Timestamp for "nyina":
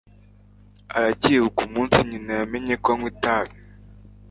2.09-2.31